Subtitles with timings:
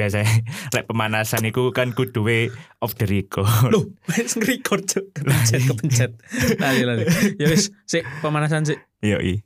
[0.00, 0.24] biasa
[0.74, 2.48] lek pemanasan iku kan kudu we
[2.80, 3.44] off the record.
[3.68, 5.12] Loh, wis nge-record cuk.
[5.12, 6.12] Kepencet, kepencet.
[6.56, 7.04] Lali lali.
[7.36, 8.80] Ya wis, sik pemanasan sik.
[9.04, 9.44] Yo i.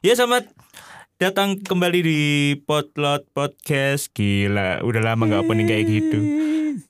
[0.00, 0.48] Ya selamat
[1.20, 2.20] datang kembali di
[2.64, 4.08] Potlot Podcast.
[4.16, 6.18] Gila, udah lama nggak opening kayak gitu.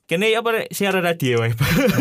[0.07, 1.51] Kene apa siaran radio wae.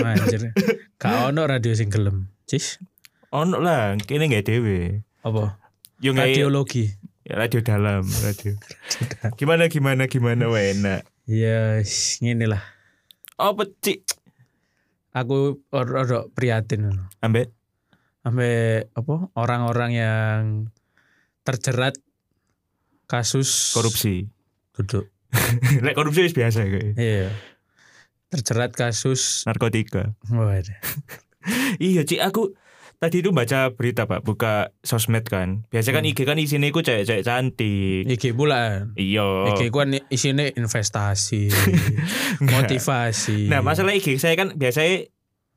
[0.07, 0.55] Anjir.
[1.01, 2.38] Gak ono radio sing gelem.
[2.49, 2.81] Cis.
[3.29, 5.05] Ono lah, kene nggak dewe.
[5.21, 5.61] Apa?
[6.01, 6.89] Yo Radiologi.
[7.29, 8.57] ya, radio dalam, radio.
[9.39, 11.05] Gimana gimana gimana wae enak.
[11.29, 12.65] Ya, wis, ngene lah.
[13.37, 14.01] Apa cik?
[15.13, 17.05] Aku orang prihatin ngono.
[17.21, 17.53] Ambek
[18.25, 19.29] Sampai apa?
[19.37, 20.41] Orang-orang yang
[21.45, 21.97] terjerat
[23.09, 24.29] kasus korupsi.
[24.77, 25.09] duduk.
[25.85, 26.97] Lek korupsi wis biasa kayak.
[26.97, 27.29] Iya.
[28.29, 30.13] Terjerat kasus Narkotika.
[30.29, 30.77] Waduh.
[31.79, 32.43] Iya, Cik, aku
[32.99, 35.63] tadi itu baca berita, Pak, buka sosmed kan.
[35.71, 36.11] Biasa kan Hmm.
[36.11, 38.03] IG kan isinya iku cewek-cewek cantik.
[38.05, 38.93] Iki bulan.
[38.95, 39.55] Iya.
[39.55, 41.49] Iki ku kan isine investasi,
[42.45, 43.47] motivasi.
[43.47, 45.07] Nah, masalah IG saya kan biasanya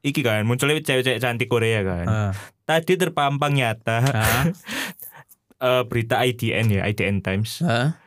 [0.02, 2.06] iki kan munculnya cewek-cewek cantik Korea kan.
[2.06, 2.32] Ah,
[2.62, 4.00] Tadi terpampang nyata
[5.60, 7.62] eh, berita IDN ya, IDN Times.
[7.62, 7.98] ah.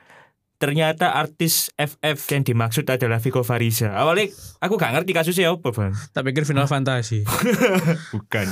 [0.55, 3.91] Ternyata artis FF yang dimaksud adalah Vico Fariza.
[3.93, 4.31] Awalnya
[4.63, 5.93] aku gak ngerti kasusnya apa, Bang.
[6.15, 7.27] Tak pikir final fantasi.
[8.15, 8.47] Bukan.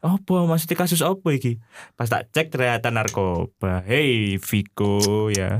[0.00, 1.58] Apa maksudnya kasus apa iki?
[1.98, 3.82] Pas tak cek ternyata narkoba.
[3.84, 5.58] Hey, Vico ya.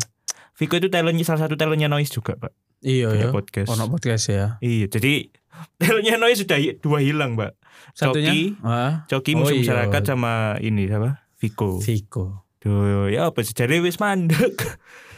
[0.55, 2.53] Vico itu talentnya salah satu talentnya Noise juga, Pak.
[2.81, 3.33] Iya Punya ya.
[3.35, 3.69] podcast.
[3.69, 4.45] Ono podcast ya.
[4.63, 5.29] Iya, jadi
[5.77, 7.59] talentnya Noise sudah dua hilang, Pak.
[7.93, 9.61] Satunya Coki, ah, Coki Oh, musuh iya.
[9.67, 10.33] masyarakat sama
[10.63, 11.27] ini apa?
[11.37, 11.81] Vico.
[11.83, 12.47] Vico.
[12.61, 13.53] Duh, ya apa sih?
[13.53, 14.61] Jadi wis mandek.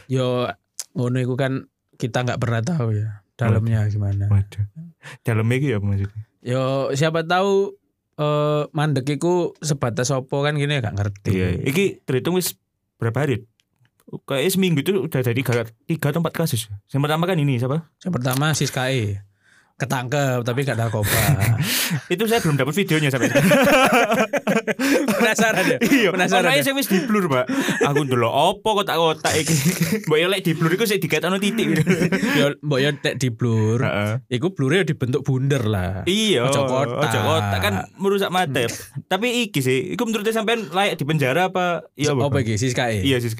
[0.07, 0.47] Yo
[0.93, 4.29] ngono iku kan kita nggak pernah tahu ya dalamnya gimana.
[4.29, 4.65] Waduh.
[5.25, 6.21] Dalamnya iki apa maksudnya?
[6.43, 7.75] Yo siapa tahu
[8.13, 11.31] eh mandek iku sebatas opo kan gini gak ngerti.
[11.33, 12.53] Iya, iki terhitung wis
[13.01, 13.49] berapa hari?
[14.29, 15.41] Kayak seminggu itu udah jadi
[15.89, 16.69] tiga atau empat kasus.
[16.93, 17.89] Yang pertama kan ini siapa?
[18.05, 19.25] Yang pertama Siskae
[19.73, 21.09] ketangkep tapi gak narkoba.
[22.13, 23.33] itu saya belum dapat videonya sampai
[25.17, 25.77] Penasaran ya?
[25.89, 26.65] iya Penasaran makanya ya?
[26.69, 27.49] saya wis di blur pak
[27.81, 29.53] aku dulu opo kotak kotak iki
[30.05, 31.73] mbak ya lek itu saya dikatakan titik
[32.39, 33.81] Yo mbok yo tek di blur.
[33.81, 34.11] Heeh.
[34.29, 36.05] Iku blurnya dibentuk bundar lah.
[36.05, 37.09] iya Ojo kotak.
[37.09, 38.69] ojo kotak kan merusak mata
[39.09, 43.01] tapi iki sih iku menurut sampean layak di penjara apa iya apa iki Siskae?
[43.01, 43.33] iya sih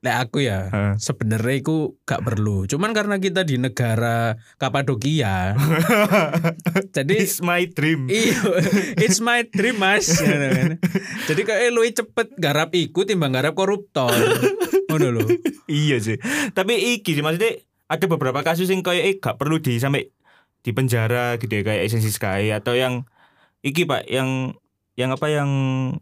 [0.00, 0.92] Nek aku ya Heeh.
[0.96, 2.64] sebenarnya iku gak perlu.
[2.64, 5.52] Cuman karena kita di negara Kapadokia.
[6.96, 8.40] jadi it's my dream Iya,
[9.04, 10.08] it's my dream mas.
[11.28, 14.08] Jadi kayak lu cepet garap iku timbang garap koruptor.
[14.88, 15.24] Ngono lho.
[15.70, 16.18] iya sih
[16.50, 20.10] tapi iki sih maksudnya ada beberapa kasus yang kayak eh, gak perlu di sampai
[20.60, 23.06] di penjara gitu ya kayak esensi Sky atau yang
[23.62, 24.58] iki pak yang
[24.98, 25.50] yang apa yang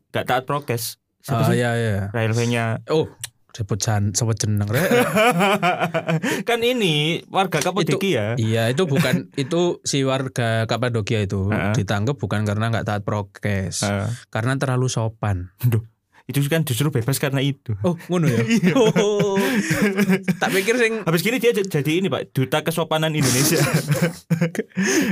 [0.08, 1.60] gak taat prokes Ah Siapa sih?
[1.60, 1.96] iya iya.
[2.08, 3.12] railway-nya Oh,
[3.58, 4.70] sebut jan sebut jeneng
[6.48, 11.74] kan ini warga Kapadokia Iya, itu bukan itu si warga Kapadokia itu Heeh.
[11.74, 15.50] ditangkap bukan karena nggak taat prokes, Ah, karena terlalu sopan.
[16.28, 18.44] itu kan justru bebas karena itu Oh, ngono ya.
[18.76, 19.40] Oh.
[20.36, 23.56] tak pikir sing habis gini dia jadi ini pak duta kesopanan Indonesia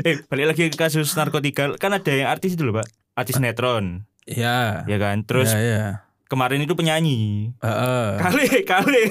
[0.04, 2.86] eh balik lagi ke kasus narkotika kan ada yang artis itu loh pak
[3.16, 4.84] artis netron ya.
[4.84, 5.84] ya kan terus ya, ya.
[6.26, 8.06] Kemarin itu penyanyi Heeh.
[8.18, 9.02] kali kali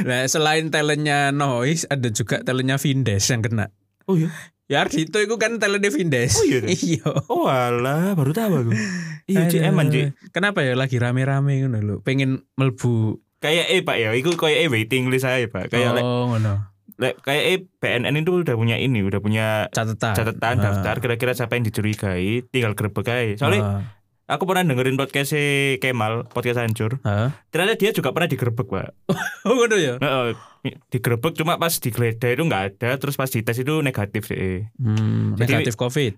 [0.00, 3.70] Nah, selain talentnya Noise, ada juga talentnya Vindes yang kena.
[4.04, 4.30] oh iya
[4.68, 6.36] Ya Ardito itu kan talentnya Vindes.
[6.36, 7.08] Oh, iya, iya.
[7.26, 8.72] oh alah baru tahu aku
[9.24, 11.96] iya eman cik Kenapa ya lagi rame-rame ngono lho.
[12.00, 13.16] Pengen melbu.
[13.38, 16.68] kayak eh pak ya itu kayak eh waiting list saya pak kayak oh, ngono.
[16.96, 20.10] lek- kayak eh BNN itu udah punya ini udah punya Catatan.
[20.12, 20.62] catatan Ah.
[20.64, 23.80] daftar kira-kira siapa yang dicurigai tinggal grebek aja soalnya Ah.
[24.28, 25.32] Aku pernah dengerin podcast
[25.78, 27.32] Kemal podcast hancur Ah.
[27.48, 28.92] ternyata dia juga pernah digerebek pak
[29.48, 29.96] Oh, ya.
[29.96, 30.36] Heeh,
[30.88, 35.64] digerebek cuma pas digeledah itu nggak ada terus pas dites itu negatif sih Hmm, Jadi-
[35.64, 36.14] negatif Covid.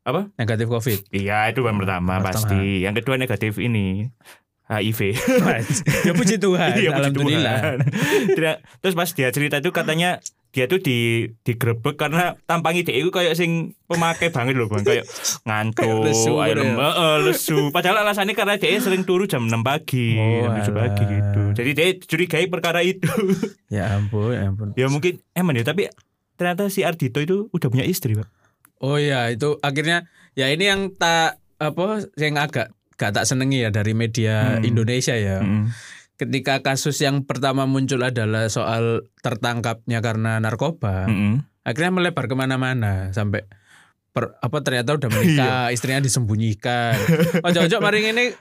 [0.00, 0.32] Apa?
[0.34, 1.00] Negatif Covid.
[1.12, 2.32] iya itu yang pertama, Pertama.
[2.32, 4.08] pasti yang kedua negatif ini
[4.64, 5.00] HIV
[6.06, 6.72] ya puji Tuhan.
[6.72, 7.58] Iya, puji Alhamdulillah.
[7.60, 7.78] Tuhan.
[8.80, 10.98] Terus pas dia cerita itu katanya dia tuh di
[11.40, 13.50] digerebek karena tampangi dia itu kayak sing
[13.84, 15.06] pemakai banget loh bang kayak
[15.42, 16.90] ngantuk lesu ayo gitu ya.
[16.90, 21.02] eh, lesu padahal alasannya karena dia sering turu jam 6 pagi Oh, jam 7 pagi
[21.04, 23.06] gitu jadi dia curigai perkara itu
[23.70, 24.68] Ya ampun, ya ampun.
[24.74, 25.86] ya mungkin emang ya tapi
[26.34, 28.26] ternyata si Ardito itu udah punya istri pak
[28.78, 33.68] Oh iya, itu akhirnya ya ini yang tak apa yang agak gak tak senengi ya
[33.68, 34.64] dari media Hmm.
[34.66, 35.38] Indonesia ya.
[35.38, 35.68] Mm.
[36.20, 41.48] Ketika kasus yang pertama muncul adalah soal tertangkapnya karena narkoba, Mm-mm.
[41.64, 43.48] akhirnya melebar ke mana-mana sampai
[44.12, 46.92] per- apa ternyata udah menikah, istrinya disembunyikan.
[47.48, 48.36] Ojo-ojo mari ini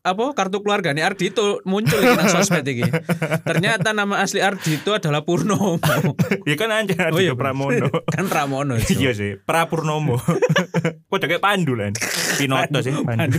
[0.00, 2.88] apa kartu keluarga nih Ardito muncul di nang sosmed iki.
[3.48, 5.76] Ternyata nama asli Ardito adalah Purnomo.
[6.48, 7.86] Ya kan anjir Oh iya, Ardito Pramono.
[8.16, 8.74] kan Pramono.
[8.80, 10.16] Iya sih, Prapurnomo.
[11.08, 11.92] Kok kayak Pandu lah.
[12.40, 13.38] Pinoto sih, Pandu.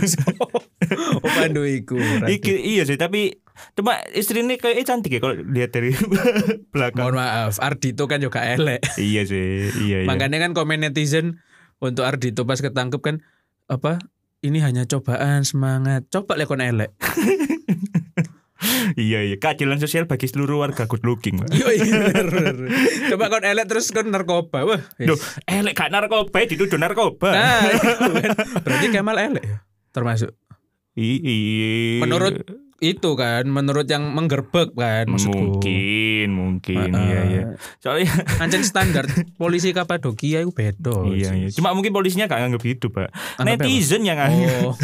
[1.20, 1.98] oh, Pandu iku.
[2.24, 3.42] Iki, iya sih, tapi
[3.78, 5.94] cuma istri ini kayak cantik ya kalau lihat dari
[6.74, 7.06] belakang.
[7.06, 8.80] Mohon maaf, Ardito kan juga elek.
[8.96, 10.08] Iya sih, iya iya.
[10.08, 11.42] Makanya kan komen netizen
[11.82, 13.16] untuk Ardito pas ketangkep kan
[13.68, 13.96] apa
[14.44, 16.04] ini hanya cobaan semangat.
[16.12, 16.92] Coba lekon elek.
[18.94, 21.36] Iya iya, keadilan sosial bagi seluruh warga good looking.
[21.52, 21.68] Iya.
[23.12, 24.64] Coba kon elek terus kon narkoba.
[24.64, 24.80] Wah.
[25.00, 27.32] Duh, elek gak narkoba, dituduh narkoba.
[27.32, 28.30] Nah, itu kan.
[28.64, 29.56] berarti Kemal elek ya?
[29.92, 30.32] Termasuk.
[30.96, 32.00] I- iya.
[32.04, 32.40] Menurut
[32.84, 35.32] itu kan, menurut yang menggerbek kan maksudku.
[35.32, 37.04] mungkin, mungkin, Heeh.
[37.08, 37.42] iya iya.
[37.80, 38.12] Soalnya
[38.44, 39.08] Ancen standar
[39.40, 41.08] polisi Kapadokia itu beda.
[41.08, 41.48] iya iya.
[41.48, 43.08] Cuma mungkin polisinya gak nganggap gitu, Pak.
[43.40, 43.64] Anggap apa?
[43.64, 44.68] Netizen yang nganggap.
[44.68, 44.74] Oh,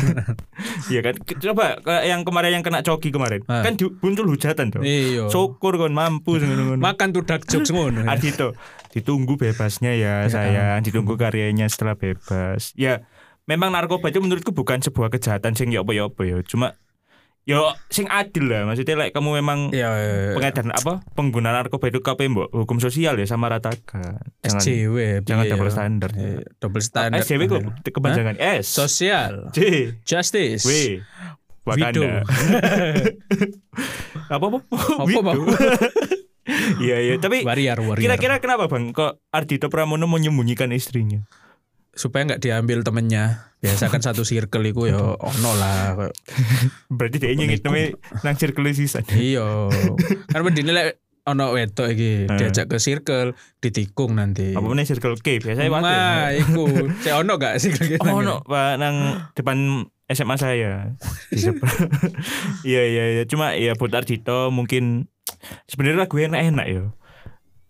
[0.93, 1.15] Iya kan.
[1.21, 1.65] Coba
[2.03, 3.45] yang kemarin yang kena coki kemarin.
[3.45, 3.61] Ah.
[3.61, 4.81] Kan muncul hujatan tuh.
[4.81, 5.29] iya.
[5.29, 6.41] Syukur kon mampu.
[6.89, 8.03] Makan tuh dark jokes ngono.
[8.05, 8.17] ya.
[8.17, 8.57] Adito,
[8.97, 12.73] ditunggu bebasnya ya, sayang, ditunggu karyanya setelah bebas.
[12.75, 13.05] Ya,
[13.45, 16.39] memang narkoba itu menurutku bukan sebuah kejahatan sing ya apa ya apa ya.
[16.47, 16.79] Cuma
[17.51, 18.63] yo sing adil lah.
[18.71, 20.33] Maksudnya like kamu memang Iya, iya, iya.
[20.39, 24.23] pengedar apa pengguna narkoba itu KP mbok hukum sosial ya sama ratakan.
[24.47, 24.97] Jangan SJW.
[25.27, 25.75] jangan piye double ya?
[25.75, 26.11] standar.
[26.15, 27.19] Iya, double standar.
[27.27, 28.71] SJW kok kepanjangan S.
[28.71, 29.51] Sosial.
[29.51, 29.59] J
[30.07, 30.63] Justice.
[30.63, 31.03] W.
[31.67, 32.23] Wakanda.
[34.35, 34.59] apa apa?
[35.01, 35.33] Apa?
[36.81, 37.45] Iya iya, tapi
[38.01, 41.23] kira-kira kenapa Bang kok Ardito Pramono menyembunyikan istrinya?
[41.93, 43.51] Supaya nggak diambil temennya.
[43.61, 45.93] Biasa kan satu circle iku ya ono lah.
[46.89, 49.05] Berarti dia nyengit namanya nang circle sisan.
[49.11, 49.69] Iya.
[50.27, 50.89] Kan bedine lek
[51.23, 52.39] ono wedok iki Eh.
[52.39, 54.53] diajak ke circle ditikung nanti.
[54.53, 55.87] Apa meneh circle K biasanya waktu.
[55.87, 56.65] Nah, iku.
[56.99, 57.71] Cek ono gak sih
[58.09, 58.97] Oh no, Pak nang
[59.33, 60.97] depan SMA saya.
[62.63, 65.07] Iya iya iya, cuma ya buat Ardito mungkin
[65.67, 66.83] sebenarnya lagu enak-enak ya.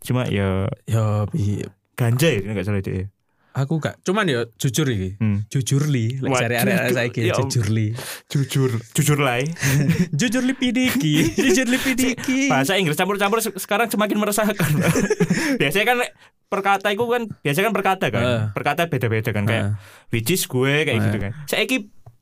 [0.01, 3.07] Cuma ya Ya, bi- ganja ya enggak salah itu ya.
[3.50, 5.19] Aku gak cuman ya jujur iki.
[5.19, 5.43] Hmm.
[5.49, 6.55] Jujur li, cari
[6.91, 7.91] saiki ya jujur li.
[8.31, 9.43] Jujur, jujur ya.
[10.20, 12.47] jujur li pidiki, jujur li pidiki.
[12.47, 14.70] Bahasa Inggris campur-campur se- sekarang semakin meresahkan.
[15.61, 15.99] biasanya kan
[16.47, 18.23] perkata itu kan biasanya kan perkata kan.
[18.23, 18.43] Eh.
[18.55, 19.73] Perkata beda-beda kan kayak Ah.
[20.11, 21.05] which is gue kayak Eh.
[21.11, 21.32] gitu kan.
[21.47, 21.76] Saiki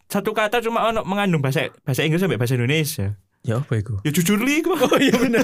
[0.09, 3.21] satu kata cuma ono mengandung bahasa bahasa Inggris sampai bahasa Indonesia.
[3.49, 3.97] Ya apa iku?
[4.05, 4.77] Ya jujur li iku.
[4.77, 5.41] Oh iya benar.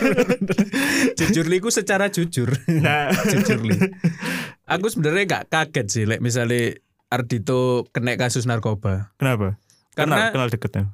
[1.19, 2.53] jujur li ku secara jujur.
[2.69, 3.73] Nah, jujur li.
[4.67, 6.77] Aku sebenarnya gak kaget sih lek misalnya
[7.09, 9.15] Ardito kena kasus narkoba.
[9.17, 9.56] kenapa?
[9.95, 10.85] Karena- kenal, kenal deketnya.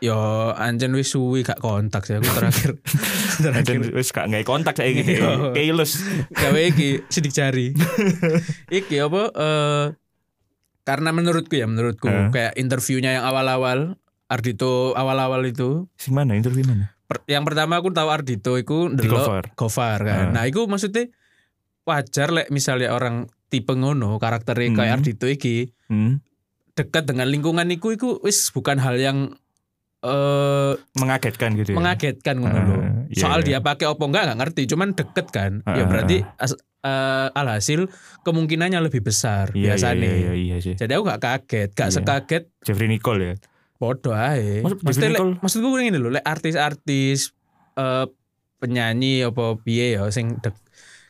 [0.00, 0.16] Yo
[0.54, 2.70] anjen wis suwi gak kontak sih aku terakhir.
[3.44, 5.18] terakhir wis gak nggak kontak saya gitu.
[5.18, 5.52] Iya.
[5.52, 6.00] Keyless.
[6.30, 7.74] gawe iki sidik jari.
[8.70, 9.86] iki apa eh
[10.80, 12.30] karena menurutku ya menurutku Eh.
[12.30, 13.99] kayak interviewnya yang awal-awal
[14.30, 16.94] Ardito awal-awal itu Sing mana interview mana?
[17.02, 19.44] per- yang pertama aku tahu Ardito itu Di ndelok cover.
[19.52, 20.24] Gofar kan.
[20.24, 20.32] Eh.
[20.32, 21.10] Nah, itu maksudnya
[21.82, 24.96] wajar lek misalnya orang tipe ngono karakternya kayak Hmm.
[24.96, 26.22] Ardito iki Hmm.
[26.72, 29.34] dekat dengan lingkungan iku iku wis bukan hal yang
[30.00, 31.76] eh Mengagetkan gitu ya.
[31.76, 32.76] mengagetkan ngono Ah, lho.
[33.10, 33.46] iya, Soal iya.
[33.46, 35.52] dia pakai opo enggak enggak ngerti, cuman deket kan.
[35.62, 37.84] Ah, ya ah, berarti as- eh, alhasil
[38.22, 40.08] kemungkinannya lebih besar Iya, biasanya.
[40.08, 40.72] Iya, iya, iya sih.
[40.74, 41.96] Jadi aku gak kaget, gak Iya.
[41.96, 43.34] sekaget Jeffrey Nicole ya.
[43.80, 44.60] Podo ae.
[44.60, 45.10] Maksud- Maksudnya
[45.40, 47.32] maksudku ngene lho, lek artis-artis
[47.74, 48.04] eh,
[48.58, 50.52] penyanyi apa piye ya sing dek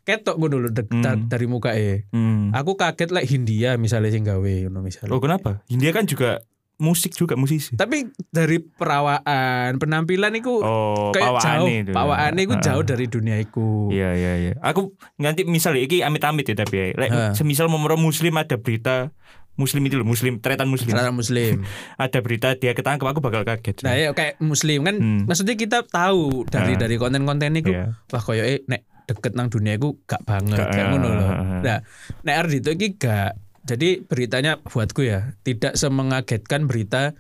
[0.01, 1.03] ketok gue dulu dek, Hmm.
[1.03, 2.07] da- dari muka e.
[2.09, 2.51] Hmm.
[2.53, 5.11] Aku kaget lek Hindia misalnya sing gawe ngono misalnya.
[5.11, 5.67] Oh kenapa?
[5.67, 6.39] India kan juga
[6.79, 7.75] musik juga musisi.
[7.75, 11.93] Tapi dari perawaan, penampilan iku Oh, kayak jauh, itu.
[11.93, 12.63] pawaane iku Ah.
[12.63, 13.91] jauh dari dunia iku.
[13.91, 14.53] Iya iya iya.
[14.61, 16.87] Aku nanti misalnya iki amit-amit ya tapi ya.
[16.97, 19.13] Like, semisal memro muslim ada berita
[19.61, 20.91] muslim itu loh, muslim tretan muslim.
[20.91, 21.69] Secara muslim.
[22.01, 23.85] Ada berita dia ketangkep aku bakal kaget.
[23.85, 25.23] Nah, ya kayak muslim kan Hmm.
[25.23, 26.79] maksudnya kita tahu dari Ah.
[26.81, 28.01] dari konten-konten itu Iya.
[28.07, 31.27] wah koyo eh nek deket nang dunia iku gak banget Gak, kayak ngono loh.
[31.27, 31.61] ah, ah.
[31.61, 31.79] Nah,
[32.23, 33.37] nek Ardito iki gak.
[33.61, 37.13] Jadi beritanya buatku ya tidak semengagetkan berita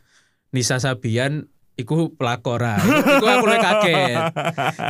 [0.50, 1.46] Nisa Sabian
[1.80, 2.78] iku pelakoran.
[2.80, 4.20] Iku aku lu kaget.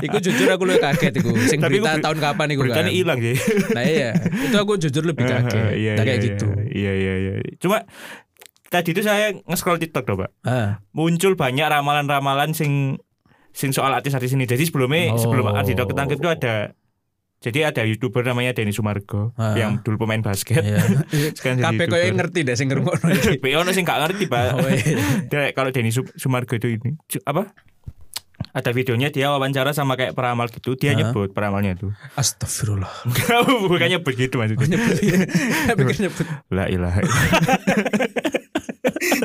[0.02, 1.30] Iku jujur aku lu kaget iku.
[1.44, 2.66] Sing Tapi berita ber- tahun kapan iku kan.
[2.66, 3.37] Beritanya hilang sih.
[3.70, 5.54] Nah iya, itu aku jujur lebih kaget.
[5.73, 6.47] Iya, Nah, kayak iya, gitu.
[6.66, 7.32] Iya iya iya.
[7.56, 7.87] Cuma
[8.66, 10.30] tadi itu saya nge-scroll TikTok tuh, Pak.
[10.42, 12.99] Ah, Muncul banyak ramalan-ramalan sing
[13.50, 14.44] sing soal artis-artis ini.
[14.44, 15.18] Jadi sebelumnya Oh.
[15.18, 16.54] sebelum Ardito ketangkep itu ada
[17.40, 19.56] jadi ada youtuber namanya Denny Sumargo Ah.
[19.56, 20.61] yang dulu pemain basket.
[20.61, 20.76] iya.
[21.37, 22.12] Sekarang jadi koyo YouTuber.
[22.14, 23.28] ngerti deh sing ngrungokno iki.
[23.40, 24.44] Tapi ono sing gak ngerti, Pak.
[24.52, 25.49] Oh, iya.
[25.56, 27.49] Kalau Denny Su- Sumargo itu ini apa?
[28.50, 30.99] ada videonya dia wawancara sama kayak peramal gitu dia Hah?
[30.99, 32.88] nyebut peramalnya tuh Astagfirullah.
[33.62, 34.97] bukan nyebut gitu maksudnya nyebut.
[35.76, 36.25] Pikir nyebut.
[36.49, 37.04] la ilaha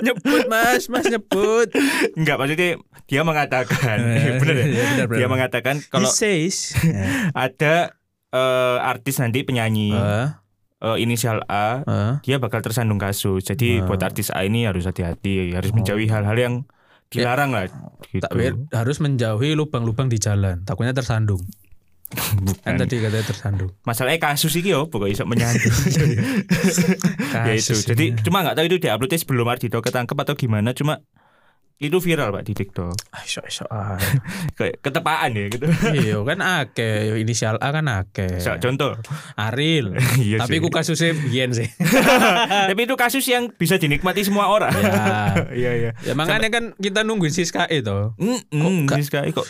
[0.01, 1.71] nyebut Mas, Mas nyebut.
[2.13, 2.69] enggak maksudnya
[3.05, 4.65] dia mengatakan Eh, bener ya?
[4.65, 5.17] iya, benar, benar.
[5.17, 6.75] dia mengatakan kalau He says.
[7.31, 7.95] ada
[8.35, 10.27] eh, artis nanti penyanyi Eh,
[10.81, 12.13] eh, inisial A eh.
[12.21, 13.87] dia bakal tersandung kasus jadi Ah.
[13.87, 16.55] buat artis A ini harus hati-hati harus menjauhi hal-hal yang
[17.07, 17.71] dilarang lah
[18.05, 18.35] gitu Tak
[18.75, 20.61] harus menjauhi lubang-lubang di jalan.
[20.63, 21.39] Takutnya tersandung.
[22.61, 23.71] Kan tadi katanya tersandung.
[23.81, 25.73] masalahnya kasus ini yo pokoknya iso menyandung
[27.49, 31.01] ya itu jadi cuma nggak tahu itu diuploadnya sebelum Ardito ketangkep atau gimana cuma
[31.75, 32.95] itu viral pak di TikTok
[33.27, 33.67] iso iso.
[33.67, 33.99] ah.
[34.57, 38.39] kayak ketepaan ya gitu Iya kan ake inisial A kan ake.
[38.39, 38.95] So, contoh
[39.35, 39.91] Aril.
[40.23, 41.67] Iya Tapi ku kasusnya biyen sih.
[42.71, 45.35] tapi itu kasus yang bisa dinikmati semua orang Ya.
[45.51, 48.15] iya iya Ya makanya kan kita nungguin Siska itu.
[48.15, 49.47] Mm, mm, Siska, kok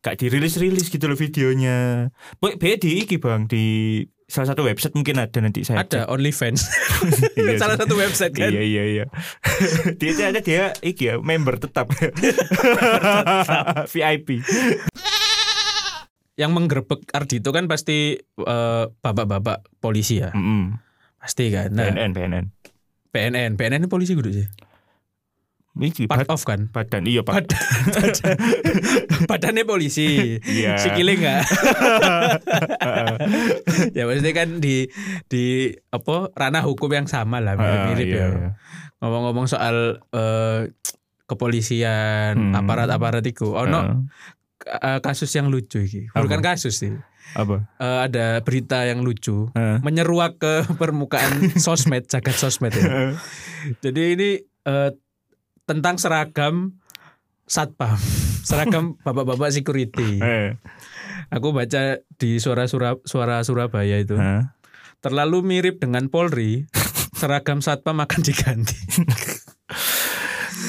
[0.00, 2.08] gak dirilis-rilis gitu loh videonya.
[2.40, 6.60] Be di iki Bang di salah satu website mungkin ada nanti saya Ada OnlyFans.
[7.40, 8.52] Iya Salah satu website kan.
[8.52, 9.04] Iya iya iya.
[9.98, 11.88] dia itu ada dia iki ya member tetap.
[13.92, 14.44] VIP.
[16.38, 20.30] Yang menggerebek Ardito kan pasti eh, bapak-bapak polisi ya.
[20.36, 20.76] Mm
[21.18, 21.72] Pasti kan.
[21.74, 22.44] Nah, BNN BNN.
[23.10, 23.50] PNN.
[23.58, 24.46] PNN ini polisi kudu sih.
[25.80, 26.60] Iki Part bad- of kan.
[26.68, 27.32] badan iya Pak.
[27.38, 28.36] Badan, badan,
[29.24, 30.36] badannya polisi.
[30.40, 30.74] Iya.
[30.76, 31.42] Sikile enggak?
[33.96, 34.86] ya maksudnya kan di
[35.24, 38.28] di apa ranah hukum yang sama lah mirip-mirip Ah, iya, ya.
[38.28, 38.48] iya.
[38.98, 40.74] Ngomong-ngomong soal eh,
[41.24, 42.52] kepolisian, Hmm.
[42.56, 43.48] aparat-aparat itu.
[43.48, 44.08] Oh no,
[44.66, 46.10] Ah, eh, kasus yang lucu iki.
[46.10, 46.20] Apa?
[46.20, 46.92] Bukan kasus sih.
[47.30, 47.60] apa?
[47.76, 49.78] Eh, ada berita yang lucu Ah.
[49.78, 53.14] menyeruak ke permukaan sosmed, jagat sosmed ya.
[53.78, 54.28] Jadi ini
[54.64, 54.90] eh,
[55.68, 56.80] tentang seragam
[57.44, 58.00] satpam,
[58.40, 60.16] seragam bapak-bapak security.
[60.24, 60.56] Eh.
[61.28, 64.16] Aku baca di suara Sura, suara Surabaya itu
[65.04, 66.64] terlalu mirip dengan Polri.
[67.12, 68.78] Seragam satpam akan diganti.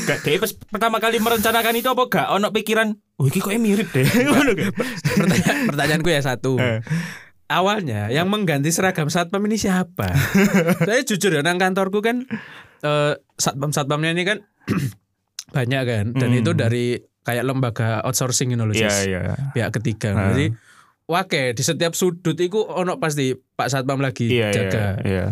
[0.10, 3.94] Gak deh pas pertama kali merencanakan itu apa gak ono pikiran, oh iki kok mirip
[3.94, 4.06] deh.
[5.20, 6.58] Pertanyaan, pertanyaanku ya satu.
[6.58, 6.82] Eh.
[7.50, 10.10] Awalnya yang mengganti seragam satpam ini siapa?
[10.90, 12.26] Saya jujur ya, nang kantorku kan
[12.82, 14.49] eh, satpam-satpamnya ini kan
[15.56, 16.40] banyak kan, dan Hmm.
[16.40, 16.86] itu dari
[17.22, 19.06] kayak lembaga outsourcing ini loh, Sis.
[19.06, 19.34] iya.
[19.52, 20.14] pihak ketiga.
[20.14, 20.32] Ah.
[20.32, 20.54] Jadi
[21.06, 24.54] Wake di setiap sudut itu ono pasti Pak Satpam lagi Iya iya.
[24.54, 24.86] jaga.
[25.02, 25.26] Iya.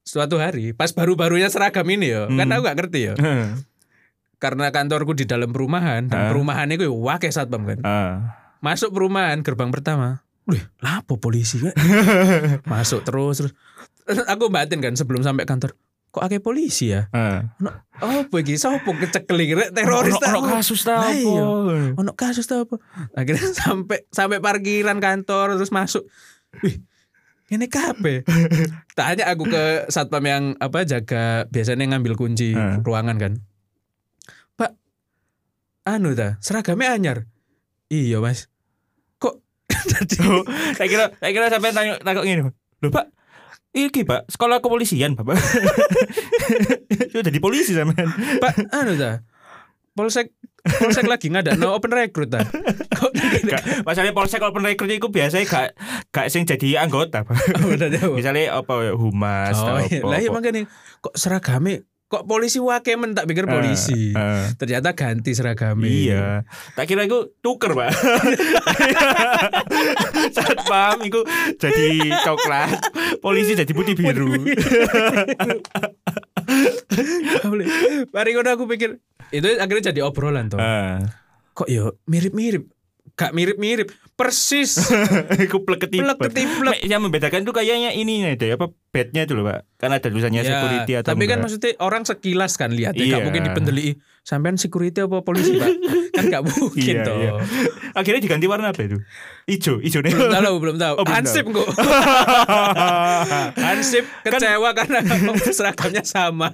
[0.00, 2.52] Suatu hari pas baru-barunya seragam ini ya, kan Hmm.
[2.52, 3.14] aku gak ngerti ya.
[4.42, 6.28] Karena kantorku di dalam perumahan dan Ah.
[6.30, 7.78] perumahan itu wake satpam kan.
[7.82, 8.38] Ah.
[8.60, 10.22] Masuk perumahan gerbang pertama.
[10.44, 11.74] Wih, lapo polisi kan?
[12.70, 13.52] Masuk terus terus.
[14.28, 15.74] Aku batin kan sebelum sampai kantor.
[16.14, 17.10] Kok akeh polisi ya?
[17.58, 17.70] Ono
[18.06, 20.30] oh iki sopo keceklik rek teroris ta?
[20.30, 21.42] ono kasus ta iya.
[21.90, 22.78] Ono kasus ta apa?
[23.12, 26.06] Akhirnya sampai sampai parkiran kantor terus masuk.
[26.62, 26.78] Wih,
[27.50, 28.22] ini kape.
[28.96, 32.78] Tanya aku ke satpam yang apa jaga biasanya ngambil kunci Ah.
[32.78, 33.32] ruangan kan.
[34.54, 34.78] Pak,
[35.82, 37.18] anu ta, seragamnya anyar.
[37.90, 38.46] Iya mas.
[39.18, 39.42] Kok
[39.90, 40.46] jadi Oh,
[40.78, 42.46] saya kira saya kira sampai tanya tanya gini.
[42.78, 43.10] Loh Pak,
[43.74, 45.34] iki Pak, sekolah kepolisian Bapak.
[47.10, 48.06] Sudah di polisi sampean.
[48.38, 49.26] Pak, anu ta,
[49.92, 50.30] polsek
[50.64, 52.40] polsek lagi nggak ada no open recruit ta.
[53.44, 55.66] Gak, masalahnya polsek kalau perekrut itu biasanya gak
[56.08, 57.36] gak sing jadi anggota, Pak.
[57.60, 58.16] Oh.
[58.16, 60.00] Misalnya apa ya, humas Oh, iya.
[60.00, 60.64] lah iya makanya
[61.04, 64.12] kok seragamnya kok polisi wake men tak pikir polisi.
[64.12, 64.44] Eh, eh.
[64.54, 65.88] Ternyata ganti seragamnya.
[65.88, 66.44] Iya,
[66.76, 67.90] tak kira itu tuker pak.
[70.36, 71.24] Saat paham itu
[71.58, 72.78] jadi coklat,
[73.18, 74.30] polisi jadi putih biru.
[78.14, 79.00] Mari ngono aku pikir
[79.32, 80.60] itu akhirnya jadi obrolan toh.
[80.60, 81.00] Ah,
[81.54, 82.66] Kok yo mirip-mirip.
[83.14, 84.74] Gak mirip-mirip, persis.
[85.46, 86.18] Iku plek ketiplek.
[86.18, 86.82] Ketiplek.
[86.82, 89.66] Yang membedakan tuh kayaknya ini deh apa bednya itu loh pak.
[89.76, 91.42] Kan ada tulisannya Ya, security atau tapi kan enggak.
[91.44, 93.18] maksudnya orang sekilas kan lihat Iya.
[93.18, 93.82] gak mungkin dipendeli
[94.22, 95.66] sampean security apa polisi pak
[96.16, 97.32] kan gak mungkin Iya, toh iya.
[97.92, 98.98] Akhirnya diganti warna apa itu?
[99.44, 100.10] Ijo, ijo nih.
[100.10, 101.68] belum tahu belum tahu Oh, Hansip kok
[103.56, 104.98] Hansip kecewa karena
[105.44, 106.50] seragamnya sama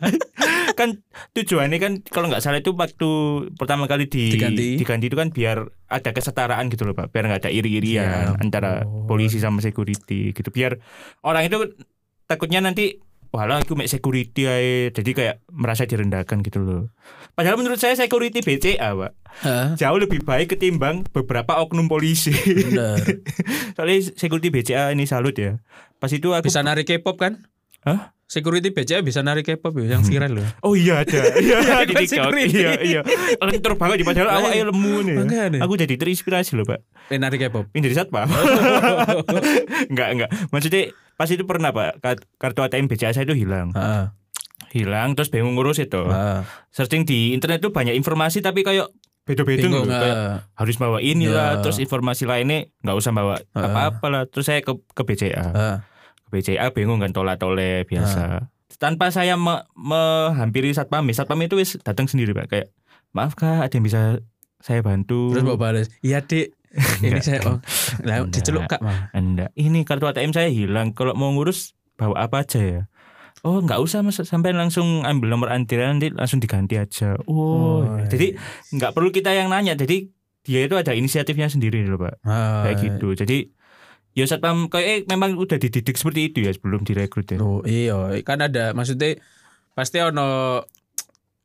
[0.72, 0.96] kan
[1.32, 3.08] tujuannya kan kalau nggak salah itu waktu
[3.54, 4.80] pertama kali di, Diganti.
[4.80, 9.04] itu kan biar ada kesetaraan gitu loh pak biar nggak ada iri-irian Ya antara ampun.
[9.06, 10.80] polisi sama security gitu biar
[11.20, 11.56] orang itu
[12.30, 13.02] takutnya nanti
[13.34, 16.94] walah aku make security aja jadi kayak merasa direndahkan gitu loh
[17.34, 19.74] padahal menurut saya security BCA pak Hah?
[19.74, 22.30] jauh lebih baik ketimbang beberapa oknum polisi
[23.74, 25.58] soalnya security BCA ini salut ya
[25.98, 27.42] pas itu aku bisa narik K-pop kan
[27.82, 28.14] Hah?
[28.30, 30.46] security BCA bisa narik K-pop ya, yang viral loh.
[30.62, 31.18] Oh iya ada.
[31.42, 32.30] Iya di TikTok.
[32.30, 33.00] Iya iya.
[33.42, 35.16] Lentur banget di padahal Lah, awake lemu nih.
[35.18, 35.58] makanya.
[35.66, 36.78] Aku jadi terinspirasi loh, Pak.
[37.10, 37.66] Eh, narik K-pop.
[37.74, 38.30] Ini jadi satpam.
[39.90, 40.30] enggak enggak.
[40.54, 42.00] Maksudnya pas itu pernah, Pak.
[42.00, 43.76] Kart- Kartu ATM BCA saya itu hilang.
[43.76, 44.08] Heeh.
[44.72, 46.00] Hilang terus bingung ngurus itu.
[46.00, 46.40] Heeh.
[46.70, 48.88] Searching di internet tuh banyak informasi tapi kayak
[49.20, 50.36] beda-beda heeh.
[50.54, 51.60] harus bawa inilah, Ya.
[51.60, 53.60] terus informasi lainnya nggak usah bawa Heeh.
[53.60, 54.22] apa-apa lah.
[54.24, 55.44] Terus saya ke ke BCA.
[55.44, 55.76] Heeh.
[56.16, 58.48] Ke BCA bingung kan tola-tole biasa.
[58.76, 62.48] Tanpa saya me- menghampiri satpam, satpam itu wis datang sendiri pak.
[62.48, 62.66] Kayak
[63.10, 64.00] maaf kak, ada yang bisa
[64.56, 65.36] saya bantu?
[65.36, 65.92] Terus mau balas.
[66.00, 66.56] Iya, Dik.
[67.02, 67.58] Ini saya oh.
[68.02, 68.30] Lah Enggak.
[68.32, 69.10] diceluk Kak, Mah.
[69.10, 69.50] Enggak.
[69.52, 70.94] Ini kartu ATM saya hilang.
[70.94, 72.82] Kalau mau ngurus bawa apa aja ya?
[73.40, 77.16] Oh nggak usah mas sampai langsung ambil nomor antrian nanti langsung diganti aja.
[77.24, 78.04] Oh, Oh, iya.
[78.06, 78.26] jadi
[78.70, 79.72] nggak perlu kita yang nanya.
[79.74, 82.20] Jadi dia itu ada inisiatifnya sendiri loh pak.
[82.22, 83.16] Ah, Kayak gitu.
[83.16, 83.48] Jadi
[84.12, 87.38] ya satpam kayak eh, memang udah dididik seperti itu ya sebelum direkrut ya.
[87.40, 89.16] Oh, iya, kan ada maksudnya
[89.72, 90.60] pasti ono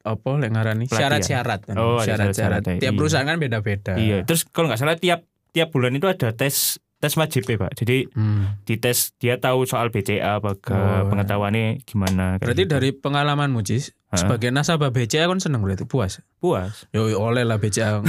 [0.06, 1.76] apa lek ngarani syarat-syarat kan.
[1.76, 2.62] Oh, syarat-syarat.
[2.62, 2.94] Tiap iya.
[2.94, 3.98] perusahaan kan beda-beda.
[3.98, 4.22] Iya.
[4.24, 7.74] Terus kalau nggak salah tiap tiap bulan itu ada tes tes wajib ya pak.
[7.74, 8.62] Jadi Hmm.
[8.64, 11.10] dites dia tahu soal BCA apa ke Oh.
[11.10, 12.38] pengetahuannya gimana.
[12.38, 12.74] Berarti gitu.
[12.78, 14.05] dari pengalamanmu Cis, Hah?
[14.18, 16.20] Sebagai nasabah BCA kan seneng berarti puas.
[16.38, 16.88] puas.
[16.90, 18.00] Yo oleh lah BCA.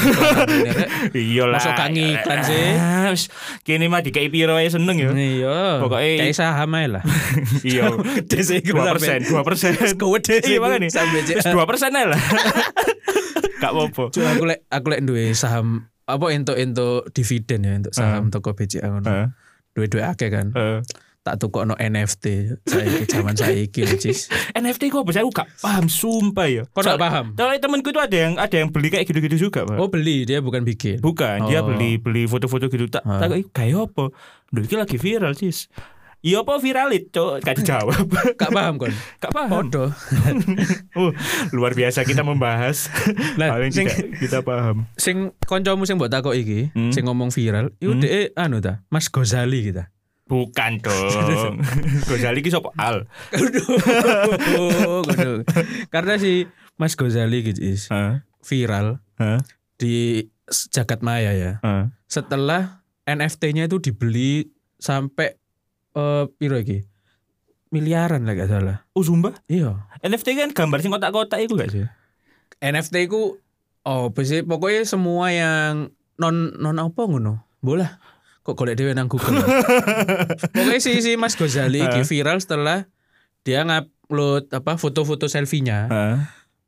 [1.13, 1.59] Iya lah.
[1.59, 2.67] Masuk kang iklan sih.
[2.75, 3.31] Ah, wis,
[3.63, 5.11] Kini mah dikei piro ae seneng ya.
[5.11, 5.79] Iya.
[5.79, 7.03] Pokoknya- kayak saham ae lah.
[7.67, 7.91] Iya.
[8.21, 9.73] Gede sih Dua persen, dua persen.
[9.97, 10.55] Gede sih.
[10.55, 10.89] Iya makanya.
[10.89, 11.51] Saham BCA.
[11.51, 12.23] Dua persen aja lah.
[13.57, 14.05] Gak apa-apa.
[14.13, 18.53] Cuma aku lek aku lek duwe saham apa entuk entuk dividen ya untuk saham toko
[18.53, 19.07] BCA ngono.
[19.07, 19.27] Heeh.
[19.73, 20.53] Duwe-duwe akeh kan.
[20.53, 20.81] Heeh.
[21.27, 24.31] Tak tukokno NFT saiki zaman saiki lho, Cis.
[24.55, 26.63] NFT kok bisa aku gak paham sumpah ya.
[26.65, 27.35] Kok gak paham?
[27.35, 29.75] Soalnya temanku itu ada yang ada yang beli kayak gitu-gitu juga, Pak.
[29.75, 31.03] Oh beli dia bukan bikin.
[31.03, 31.67] Bukan, dia Oh.
[31.67, 34.15] beli beli foto-foto gitu tak tak kayak apa?
[34.49, 35.67] Duh, ini lagi viral, Cis.
[36.23, 37.39] Iya apa viral itu?
[37.39, 38.07] Gak dijawab.
[38.41, 38.95] Gak paham kon.
[39.19, 39.51] Gak paham.
[39.67, 39.91] Podo.
[40.95, 41.11] Oh,
[41.57, 42.87] luar biasa kita membahas.
[43.39, 44.87] Lah, Hal yang sing- tidak kita paham.
[44.95, 46.91] Sing koncomu sing mbok takok iki, Hmm.
[46.91, 48.31] sing ngomong viral, iku Hmm.
[48.35, 49.91] anu ta, Mas Gozali kita.
[50.27, 51.63] Bukan dong.
[52.11, 53.07] Gozali ki sapa Al?
[55.95, 58.27] Karena si Mas Gozali gitu is Hah?
[58.43, 59.39] viral Hah?
[59.79, 60.27] di
[60.75, 61.53] jagat maya ya.
[61.63, 61.95] Hah?
[62.11, 64.51] Setelah NFT-nya itu dibeli
[64.83, 65.39] sampai
[65.95, 66.83] eh piro iki?
[67.71, 68.77] Miliaran lah gak salah.
[68.95, 69.35] Oh, Zumba?
[69.51, 69.87] Iya.
[70.03, 71.87] NFT kan gambar sing kotak-kotak itu gak sih?
[72.59, 73.39] NFT ku
[73.87, 77.47] oh sih pokoknya semua yang non non apa ngono.
[77.63, 78.16] Bola.
[78.47, 79.43] Kok golek dhewe nang Google.
[80.55, 82.87] pokoknya si si Mas Gozali iki viral setelah
[83.43, 85.91] dia ngupload apa foto-foto selfie-nya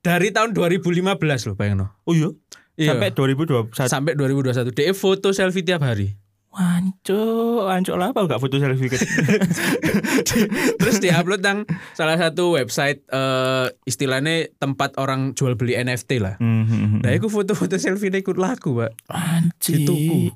[0.02, 1.06] dari tahun 2015
[1.46, 1.86] loh bayangno.
[2.02, 2.34] Oh iya.
[2.78, 2.94] Iya.
[2.94, 3.74] Sampai 2021.
[3.74, 6.14] sampai 2021 dia foto selfie tiap hari.
[6.48, 8.98] Wancuk, wancuk lah apa gak foto selfie kan?
[10.80, 11.62] Terus diupload nang
[11.94, 16.34] salah satu website eh istilahnya tempat orang jual beli NFT lah.
[16.40, 17.04] Hmm.
[17.04, 18.90] Nah, aku foto-foto selfie ikut laku, Pak.
[19.12, 19.86] Anjir.
[19.86, 20.34] Dituku.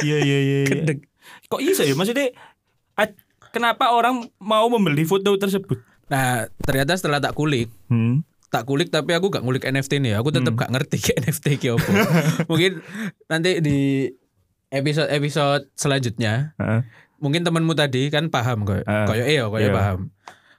[0.00, 0.58] Iya iya iya.
[0.64, 0.94] iya.
[1.46, 1.94] Kok bisa ya?
[1.94, 2.34] Maksudnya
[3.50, 5.78] kenapa orang mau membeli foto tersebut?
[6.06, 8.26] Nah, ternyata setelah tak kulik, Hmm.
[8.50, 10.18] tak kulik tapi aku gak ngulik NFT nih.
[10.18, 11.88] Aku tetap gak ngerti ke NFT ki apa.
[12.50, 12.82] mungkin
[13.26, 14.10] nanti di
[14.68, 16.80] episode episode selanjutnya Heeh.
[17.18, 18.82] mungkin temanmu tadi kan paham kok.
[18.84, 19.74] Kayak iya, kayak Iya.
[19.74, 19.98] paham.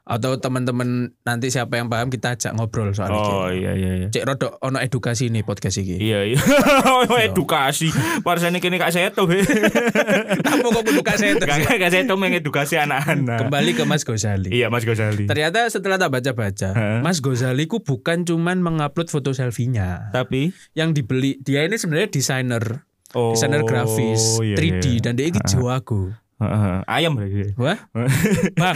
[0.05, 3.65] Atau teman-teman nanti siapa yang paham kita ajak ngobrol soal Oh ini.
[3.65, 4.07] iya iya iya.
[4.13, 5.97] Cek rodok ono edukasi nih podcast iki.
[5.97, 6.37] Iya iya.
[7.09, 7.89] Oh, edukasi.
[8.21, 9.25] Parsane kene kak seto.
[9.25, 13.49] Kenapa kok kudu Kak kak seto mengedukasi anak-anak.
[13.49, 14.53] Kembali ke Mas Gozali.
[14.53, 15.25] Iya Mas Gozali.
[15.25, 17.01] Ternyata setelah tak baca-baca?
[17.01, 20.13] Mas Gozali ku bukan cuman mengupload foto selfie-nya.
[20.13, 22.85] Tapi Yang dibeli, dia ini sebenarnya desainer,
[23.17, 25.01] oh desainer grafis, iya, 3D iya.
[25.01, 26.13] dan dia ini jawaku.
[26.35, 26.77] Heeh.
[26.83, 27.55] Ayam lagi.
[27.55, 27.79] Wah,
[28.61, 28.75] Bang,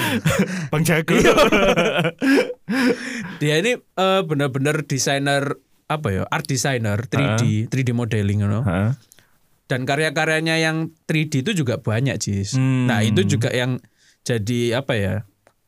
[0.71, 1.11] Bang Jago.
[1.11, 1.33] Iya.
[3.43, 8.63] dia ini eh, benar-benar desainer apa ya, art designer 3D, 3D modeling you know.
[8.63, 8.95] Heeh.
[9.69, 12.57] Dan karya-karyanya yang 3D itu juga banyak, Cis.
[12.57, 12.89] Hmm.
[12.89, 13.77] Nah, itu juga yang
[14.23, 15.15] jadi apa ya?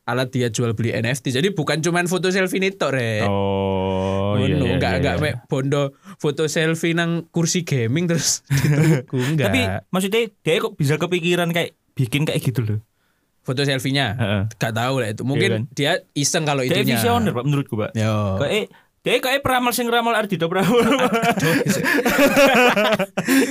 [0.02, 1.30] alat dia jual beli NFT.
[1.30, 3.22] Jadi bukan cuman foto selfie nih tok, Rek.
[3.30, 4.74] Oh iya iya.
[4.74, 5.34] enggak iya, enggak iya.
[5.46, 9.54] bondo foto selfie nang kursi gaming terus dituku enggak.
[9.54, 9.60] Tapi
[9.94, 12.80] maksudnya dia kok bisa kepikiran kayak bikin kayak gitu loh.
[13.42, 14.14] foto selfie-nya
[14.46, 15.26] enggak tahu lah itu.
[15.26, 15.62] Mungkin Iya kan?
[15.74, 16.94] dia iseng kalau Dia itunya.
[16.94, 17.90] visioner Pak menurutku Pak.
[17.92, 18.38] Yo.
[18.38, 18.70] Kayak
[19.02, 20.78] dia kayak peramal sing ramal Ardito Prabowo.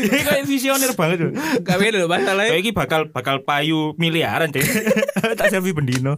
[0.02, 1.34] Dia kayak visioner banget loh.
[1.60, 4.64] Kami lho masalahnya Kayak iki bakal bakal payu miliaran deh.
[5.40, 6.16] tak selfie bendino.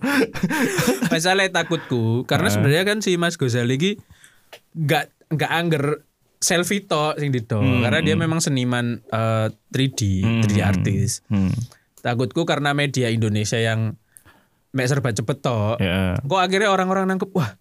[1.09, 3.91] masalahnya takutku karena sebenarnya kan si Mas Gozali ki
[4.77, 5.85] enggak enggak angger
[6.37, 8.21] selfie tok sing dito Hmm, karena dia hmm.
[8.21, 10.01] memang seniman eh, 3D,
[10.45, 11.23] 3D artis.
[11.25, 11.49] Hmm.
[12.03, 13.95] Takutku karena media Indonesia yang
[14.75, 15.79] mek serba cepet tok.
[15.79, 16.19] Ya.
[16.19, 17.55] Kok akhirnya orang-orang nangkep wah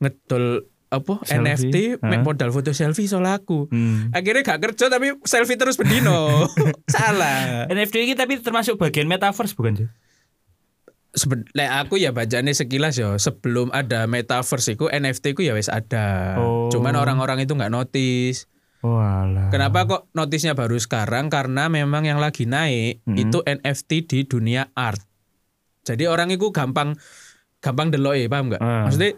[0.00, 1.42] ngedol apa Selfie.
[1.42, 2.24] NFT mek Hah?
[2.24, 3.66] modal foto selfie soal aku.
[3.68, 4.14] Hmm.
[4.14, 6.46] Akhirnya gak kerja tapi selfie terus bendino.
[6.94, 7.66] Salah.
[7.68, 9.88] NFT ini tapi termasuk bagian metaverse bukan sih?
[11.14, 15.66] Seben lek aku ya bacanya sekilas ya sebelum ada metaverse itu NFT ku ya wis
[15.66, 16.38] ada.
[16.38, 16.70] Oh.
[16.70, 18.46] Cuman orang-orang itu nggak notice.
[18.84, 19.48] Walah.
[19.48, 21.26] Kenapa kok notisnya baru sekarang?
[21.26, 23.16] Karena memang yang lagi naik Hmm.
[23.16, 25.00] itu NFT di dunia art.
[25.82, 26.92] Jadi orang itu gampang
[27.58, 28.60] gampang delok ya, paham nggak?
[28.60, 28.84] Ah.
[28.84, 29.16] Maksudnya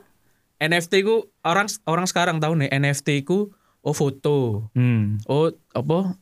[0.57, 3.51] NFT ku orang orang sekarang tahu nih NFT ku
[3.81, 5.19] oh foto, Hmm.
[5.25, 6.15] oh apa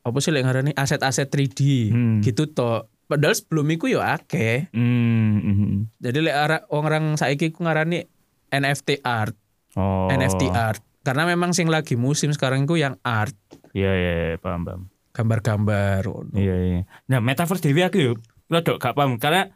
[0.00, 2.18] apa sih yang ngarani aset-aset 3D Hmm.
[2.20, 2.90] gitu toh.
[3.06, 4.66] Padahal sebelum itu ya akeh.
[4.70, 5.38] Hmm.
[5.38, 5.74] hmm.
[5.96, 8.02] Jadi lek ara- orang saiki ku ngarani
[8.48, 9.38] NFT art,
[9.72, 10.10] Oh.
[10.10, 10.82] NFT art.
[11.00, 13.32] Karena memang sing lagi musim sekarang ku yang art,
[13.70, 14.82] Iya iya iya, paham paham.
[15.10, 16.02] gambar-gambar.
[16.32, 16.80] Iya iya.
[17.06, 19.48] Nah metaverse dewi aku yuk, rodok gak paham karena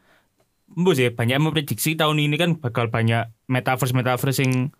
[0.67, 4.73] Mbus ya banyak memprediksi tahun ini kan bakal banyak metaverse metaverse yang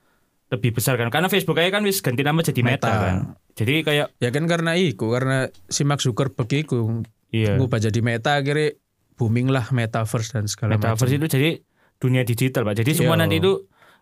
[0.47, 2.99] lebih besar kan karena Facebook aja kan wis ganti nama jadi Meta, Meta.
[2.99, 3.15] kan.
[3.54, 8.36] Jadi kayak Ya kan karena iku karena si Mark Zuckerberg iku iya ngubah jadi meta
[8.36, 8.73] akhirnya
[9.13, 11.21] booming lah metaverse dan segala metaverse macam.
[11.21, 11.49] itu jadi
[11.95, 12.75] dunia digital pak.
[12.75, 13.21] Jadi semua Iya.
[13.21, 13.51] nanti itu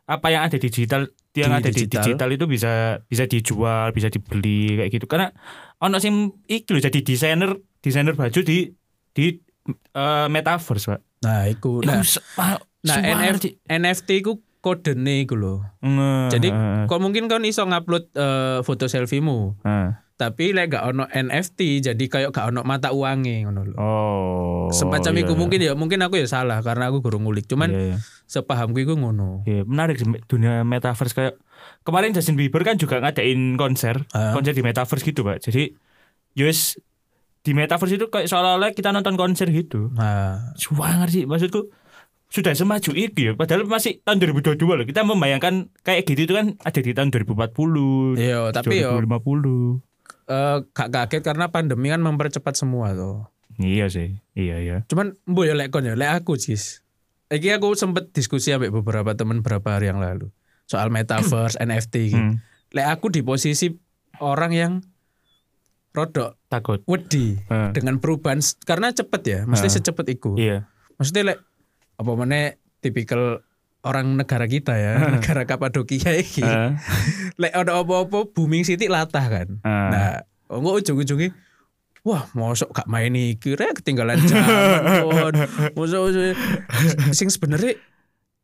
[0.06, 2.04] apa yang ada di digital yang Di ada di digital.
[2.06, 2.74] digital itu bisa
[3.10, 5.34] bisa dijual bisa dibeli kayak gitu karena
[5.82, 8.70] ono sing iki lho jadi desainer desainer baju di
[9.14, 9.26] di
[9.94, 11.02] eh, metaverse pak.
[11.24, 12.04] Nah, iku nah,
[12.38, 13.64] ah, nah suara NF.
[13.66, 15.56] NFT iku kodene iku lho.
[16.32, 19.92] Jadi eh, kok mungkin kan iso ngupload eh, foto selfiemu, eh.
[20.16, 23.76] tapi lek gak ono NFT jadi kayak gak ono mata uangnya ngono lho.
[23.76, 24.68] Oh.
[24.72, 27.44] Semacam iya, iku mungkin ya mungkin aku ya salah karena aku guru ngulik.
[27.48, 27.98] Cuman Iya, iya.
[28.34, 29.46] Sepahamku iku ngono.
[29.46, 31.38] Iya, menarik sih dunia metaverse kayak
[31.86, 34.34] kemarin Justin Bieber kan juga ngadain konser, Ah.
[34.34, 35.46] konser di metaverse gitu, Pak.
[35.46, 35.78] Jadi
[36.34, 36.82] yus
[37.44, 39.94] di metaverse itu kayak seolah-olah kita nonton konser gitu.
[39.94, 41.70] Nah, Suwanger sih maksudku
[42.34, 46.58] sudah semaju itu ya padahal masih tahun 2022 loh kita membayangkan kayak gitu itu kan
[46.58, 49.78] ada di tahun 2040 iya tapi yo 2050
[50.26, 53.30] eh, gak kaget karena pandemi kan mempercepat semua tuh.
[53.62, 56.82] iya sih iya iya Cuman mbok ya lek kon ya, lek aku cis.
[57.34, 60.30] Iki aku sempet diskusi sampai beberapa teman beberapa hari yang lalu
[60.64, 62.20] soal metaverse, NFT gitu.
[62.20, 62.38] Hmm,
[62.70, 63.74] Lek aku di posisi
[64.20, 64.74] orang yang
[65.92, 69.74] rodok takut wedi Eh, dengan perubahan karena cepet ya, mesti Ah.
[69.74, 70.34] secepat iku.
[70.36, 70.66] iya
[70.96, 71.40] Maksudnya lek
[71.96, 73.42] apa mana tipikal
[73.82, 76.42] orang negara kita ya, negara Kapadokia iki.
[76.42, 76.72] Eh,
[77.42, 79.48] Lek ada apa-apa booming city latah kan.
[79.56, 80.10] eh, Nah,
[80.48, 81.30] enggak ujung-ujungnya
[82.04, 85.32] Wah, mosok gak main iki rek ketinggalan zaman.
[85.78, 86.12] Mosok
[87.10, 87.80] sing sebenarnya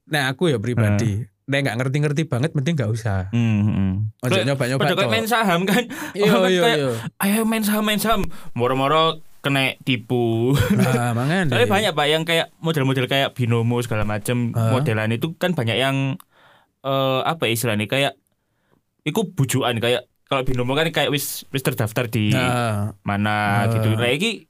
[0.07, 3.27] nah aku ya pribadi, nek gak ngerti-ngerti banget mending gak usah.
[3.29, 3.91] hmm, hmm.
[4.19, 6.89] Ojo Kayak- nyoba-nyoba Padahal main saham kan Iya iya iya.
[7.19, 11.51] ayo main saham main saham moro-moro kena tipu Nah, makanya.
[11.51, 14.73] tapi banyak pak yang kayak model-model kayak binomo segala macam Hah?
[14.73, 16.15] modelan itu kan banyak yang
[16.79, 18.13] eh apa ya istilahnya kayak
[19.01, 23.73] itu bujuan kayak kalau binomo kan kayak wis wis terdaftar di Nah, mana Ah.
[23.73, 24.45] gitu nah ini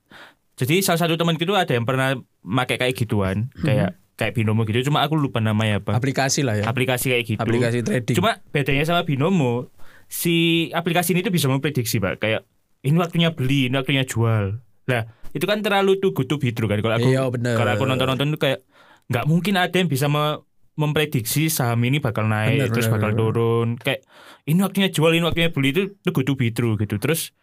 [0.53, 4.83] jadi salah satu teman gitu ada yang pernah pakai kayak gituan kayak kayak binomo gitu
[4.85, 6.67] cuma aku lupa namanya apa aplikasi lah ya.
[6.67, 8.15] aplikasi kayak gitu Aplikasi trading.
[8.19, 9.71] Cuma bedanya sama binomo,
[10.05, 10.35] si
[10.69, 12.19] aplikasi ini tuh bisa memprediksi, Pak.
[12.19, 12.43] Kayak
[12.81, 14.59] ini waktunya beli, ini waktunya jual.
[14.85, 16.83] Lah, itu kan terlalu too good to be true kan.
[16.83, 17.55] Kalau aku Iya, bener.
[17.55, 18.59] kalau aku nonton-nonton tuh kayak
[19.07, 20.43] nggak mungkin ada yang bisa me-
[20.79, 23.19] memprediksi saham ini bakal naik Bener, terus bener, bakal bener.
[23.21, 23.67] turun.
[23.75, 24.01] Kayak
[24.45, 26.95] ini waktunya jual, ini waktunya beli itu too good to be true gitu.
[26.95, 27.35] Terus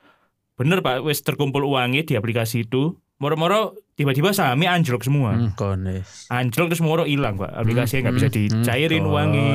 [0.55, 2.97] bener Pak, wes terkumpul uangnya di aplikasi itu.
[3.17, 5.33] Moro-moro tiba-tiba sahamnya anjlok semua.
[5.33, 5.53] Hmm.
[6.29, 7.49] Anjlok terus moro hilang Pak.
[7.51, 9.11] Aplikasinya nggak bisa Hmm, hmm, dicairin kon.
[9.11, 9.49] uangnya.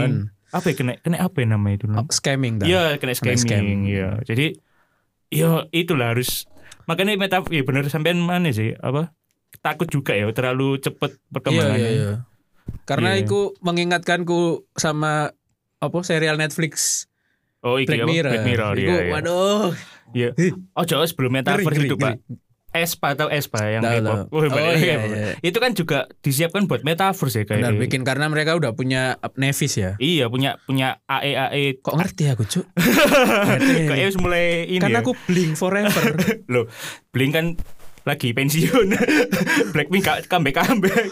[0.51, 1.85] Apa ya kena kena apa ya namanya itu?
[1.87, 2.65] Oh, scamming dah.
[2.65, 3.39] Iya kena Kena scamming.
[3.39, 3.65] scam.
[3.87, 4.09] Iya.
[4.23, 4.45] Jadi
[5.29, 6.45] ya itulah harus
[6.83, 9.13] makanya meta ya bener sampean mana sih apa
[9.61, 11.79] takut juga ya terlalu cepet Iya perkembangannya.
[11.79, 12.11] iya iya.
[12.83, 13.23] Karena Iya.
[13.23, 14.39] iku mengingatkanku
[14.73, 15.31] sama
[15.77, 17.05] apa serial Netflix
[17.59, 18.05] Oh iki Black?
[18.05, 18.31] Mirror.
[18.31, 19.11] Black Mirror Iku, iya, iya.
[19.11, 19.69] waduh.
[20.11, 20.29] Iya.
[20.73, 22.17] Oh jauh sebelum metaverse itu Pak.
[22.71, 23.83] Espa atau Espa yang.
[23.83, 24.95] Wih, Oh, iya, iya.
[25.03, 25.31] iya.
[25.41, 27.59] Itu kan juga disiapkan buat metaverse ya kayak.
[27.59, 29.93] Benar bikin karena mereka udah punya Nevis ya.
[29.97, 31.63] Iya punya punya AE AE.
[31.77, 32.65] Kok ngerti aku, Cuk?
[33.51, 33.75] Ngerti.
[33.85, 35.03] Kayaknya wis mulai ini Karena ya.
[35.03, 36.03] aku blink forever.
[36.53, 36.65] Loh,
[37.11, 37.45] Blink kan
[38.01, 38.97] lagi pensiun.
[39.73, 41.09] Blackpink gak comeback comeback.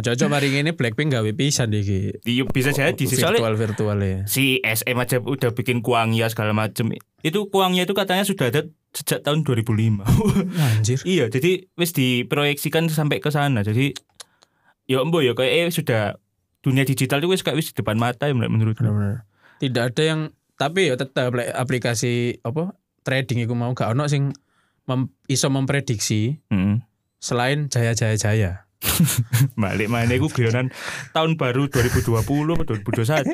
[0.00, 2.16] Ojo-ojo mari ini Blackpink gawe pisan iki.
[2.24, 4.18] Iya, bisa jadi sih soalnya virtual virtual ya.
[4.24, 6.90] si SM aja udah bikin kuangnya segala macem
[7.20, 10.06] itu kuangnya itu katanya sudah ada sejak tahun 2005
[10.80, 10.98] Anjir.
[11.04, 13.92] iya jadi wis diproyeksikan sampai ke sana jadi
[14.88, 16.16] ya embo ya kayak eh, sudah
[16.64, 19.28] dunia digital itu wis kayak wis di depan mata ya menurut Benar-benar.
[19.58, 20.20] Tidak ada yang
[20.58, 22.74] tapi ya tetap aplikasi apa
[23.06, 24.34] trading iku mau gak ono sing
[24.88, 26.80] mem- iso memprediksi Heeh.
[27.18, 28.52] selain Jaya Jaya Jaya.
[29.54, 30.70] Balik mana iku guyonan
[31.10, 32.14] tahun baru 2020
[32.48, 33.26] apa 2021.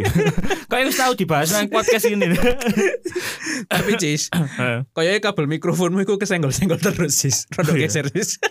[0.67, 2.33] Kayak wis tahu dibahas nang podcast ini.
[3.69, 4.33] Tapi Cis,
[4.91, 7.45] kayaknya kabel mikrofonmu itu kesenggol-senggol terus Cis.
[7.53, 7.87] Rodo Oh, iya.
[7.87, 8.41] geser Cis.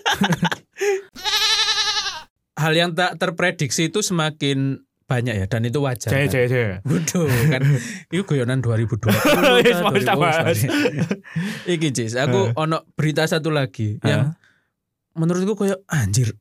[2.53, 6.09] Hal yang tak terprediksi itu semakin banyak ya dan itu wajar.
[6.09, 6.33] Jaya kan?
[6.33, 6.75] jaya jaya.
[6.81, 7.61] Bodoh kan.
[8.09, 8.97] Itu guyonan 2020.
[9.61, 10.25] Wis, mau kita 2021.
[10.25, 10.57] bahas.
[11.69, 12.57] Iki Cis, aku Eh.
[12.57, 14.33] ono berita satu lagi yang
[15.13, 16.33] menurutku kayak anjir.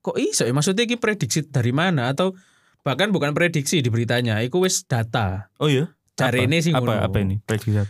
[0.00, 0.52] Kok iso ya?
[0.56, 2.32] Maksudnya iki prediksi dari mana atau
[2.80, 5.52] bahkan bukan prediksi di beritanya, itu wis data.
[5.60, 5.92] Oh iya.
[6.16, 7.36] Cari ini sih apa apa ini?
[7.44, 7.84] Prediksi?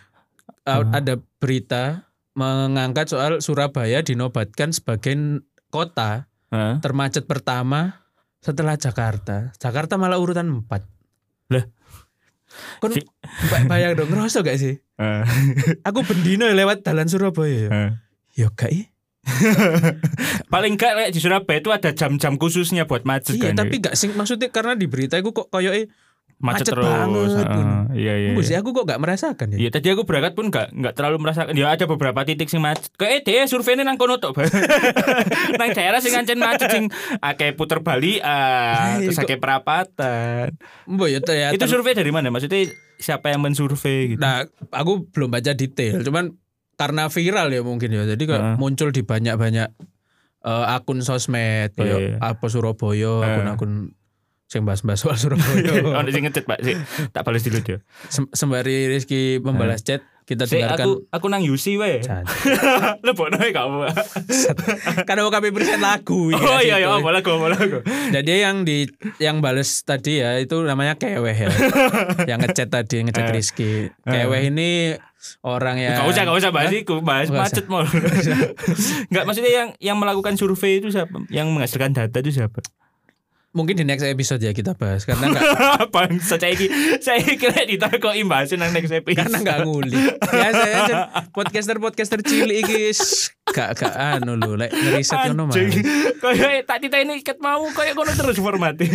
[0.67, 6.83] Uh, ada berita mengangkat soal Surabaya dinobatkan sebagai kota Heeh.
[6.83, 8.03] termacet pertama
[8.41, 9.53] setelah Jakarta.
[9.57, 10.67] Jakarta malah urutan 4.
[11.53, 11.65] Lah.
[12.83, 12.93] Kon
[13.71, 14.81] bayang dong, ngerasa gak sih?
[14.99, 15.23] Heeh.
[15.89, 17.69] Aku bendino lewat dalan Surabaya ya.
[17.71, 17.91] Heeh.
[18.35, 18.87] Ya gak iya.
[20.53, 23.63] Paling enggak kayak di Surabaya itu ada jam-jam khususnya buat macet Iya, kan.
[23.63, 25.71] tapi gak sing maksudnya karena di berita aku kok koyo
[26.41, 26.89] macet macet, terus.
[26.89, 27.67] banget, pun.
[27.93, 28.31] Iya iya.
[28.33, 28.65] Mbus iya.
[28.65, 29.59] aku kok gak merasakan ya.
[29.61, 31.53] Iya tadi aku berangkat pun nggak nggak terlalu merasakan.
[31.53, 32.89] Ya ada beberapa titik sing macet.
[32.97, 34.41] Kayak dia surveinya nang kono tok.
[35.61, 36.89] nang daerah sing ancen macet sing
[37.21, 40.57] akeh puter balik ah, Iya, terus akeh perapatan.
[40.89, 41.55] Mbok ya ternyata.
[41.61, 42.33] Itu survei dari mana?
[42.33, 44.21] Maksudnya siapa yang mensurvei gitu?
[44.21, 46.37] Nah, aku belum baca detail, cuman
[46.81, 48.09] karena viral ya mungkin ya.
[48.17, 48.57] Jadi kayak Heeh.
[48.57, 49.69] muncul di banyak-banyak
[50.45, 52.17] eh, akun sosmed Iya, kayak iya.
[52.21, 54.00] apa Surabaya, akun-akun
[54.51, 55.79] sing bahas-bahas soal Surabaya.
[55.97, 56.75] Ono sing ngechat Pak sih.
[57.09, 57.79] Tak balas dulu dia.
[58.05, 62.03] Sem- Sembari Rizky membalas chat, kita Sik dengarkan aku aku nang Yusi wae.
[63.07, 63.87] Lebokno ae kamu.
[65.01, 66.85] Karena mau kami present lagu Oh kan, iya situ.
[66.85, 67.83] ya, boleh kok, boleh kok.
[68.11, 71.51] Jadi yang di yang bales tadi ya itu namanya Keweh ya.
[72.27, 73.33] yang ngechat tadi ngechat Eh.
[73.33, 73.73] Rizky.
[74.03, 74.99] Keweh ini
[75.43, 77.87] orang yang Gak usah, gak usah bahas itu, bahas macet mau.
[79.07, 81.23] Enggak maksudnya yang yang melakukan survei itu siapa?
[81.29, 82.59] Yang menghasilkan data itu siapa?
[83.51, 85.43] Mungkin di next episode ya kita bahas karena enggak
[85.95, 86.71] Bang, saya iki
[87.03, 89.19] saya kira ditakoki imbasin nang next episode.
[89.19, 89.99] karena nggak nguli
[90.31, 90.87] ya Jan.
[91.31, 92.95] podcaster podcaster cilik iki
[93.51, 95.59] gak gak anu lho lek ngeriset ngono mah.
[96.23, 98.87] Kayak tak titeni iket mau kayak ngono terus formatnya.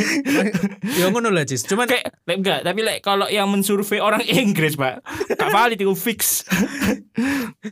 [0.88, 4.80] ya ngono lah Cis cuman kayak lek enggak, tapi lek kalau yang mensurvei orang Inggris,
[4.80, 5.04] Pak.
[5.36, 6.48] Gak valid itu fix.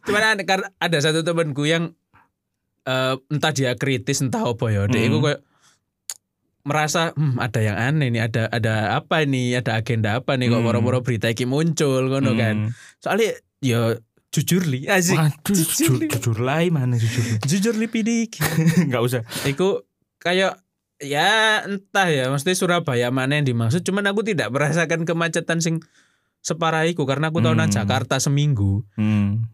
[0.04, 1.96] cuman ada, karena ada satu temanku yang
[2.84, 5.08] eh, entah dia kritis entah apa ya dia Hmm.
[5.08, 5.40] itu kayak
[6.64, 10.58] merasa hmm, ada yang aneh nih ada ada apa nih ada agenda apa nih kok
[10.58, 10.66] Hmm.
[10.66, 14.00] moro-moro berita iki muncul ngono kan soalnya ya
[14.30, 16.08] jujur li asik Waduh, Jujur, Li.
[16.10, 17.22] jujur lah mana jujur.
[17.40, 18.40] jujur li pidik
[18.80, 19.22] Enggak usah.
[19.44, 19.86] Iku
[20.18, 20.58] kayak
[20.98, 21.30] ya
[21.62, 25.84] entah ya maksudnya Surabaya mana yang dimaksud cuman aku tidak merasakan kemacetan sing
[26.40, 27.70] separah iku karena aku tahu Hmm.
[27.70, 29.52] Jakarta seminggu Hmm.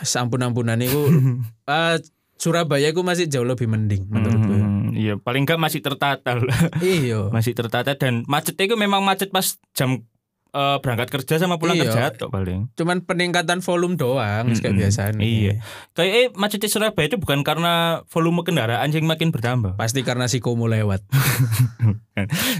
[0.00, 1.06] sampun-ampunan iku
[1.70, 1.96] eh,
[2.36, 4.48] Surabaya iku masih jauh lebih mending menurutku.
[4.50, 4.69] Hmm,
[5.00, 6.60] Iya, paling enggak masih tertata lah.
[6.78, 10.04] iya masih tertata dan macetnya itu memang macet pas jam
[10.50, 11.84] eh, berangkat kerja sama pulang Iya.
[11.86, 12.68] kerja tok paling.
[12.74, 14.80] cuman peningkatan volume doang kayak Mm-mm.
[14.80, 15.62] biasa Iya.
[15.90, 17.72] Kayak eh macetnya Surabaya itu bukan karena
[18.06, 19.74] volume kendaraan yang makin bertambah.
[19.74, 21.00] pasti karena si komo lewat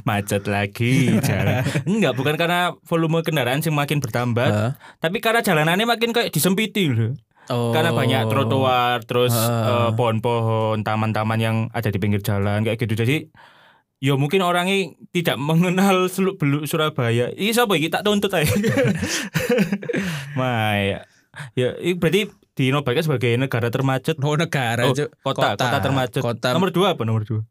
[0.03, 1.61] Macet lagi jalan.
[1.85, 4.73] Enggak, bukan karena volume kendaraan yang makin bertambah, Hah?
[4.99, 7.13] tapi karena jalanannya makin kayak disempiti loh.
[7.51, 7.71] Oh.
[7.71, 9.89] Karena banyak trotoar, terus Ah.
[9.89, 12.95] eh, pohon-pohon, taman-taman yang ada di pinggir jalan kayak gitu.
[12.97, 13.29] Jadi
[14.01, 14.81] Ya mungkin orangnya
[15.13, 17.29] tidak mengenal seluk beluk Surabaya.
[17.31, 18.49] Ini siapa iki tak tuntut aja.
[20.39, 21.05] Maya.
[21.53, 24.17] Ya, berarti dinobatkan sebagai negara termacet.
[24.19, 25.13] Oh negara Oh, Cuk.
[25.21, 26.21] kota, kota, termacet.
[26.21, 27.45] kota Nomor dua apa nomor dua?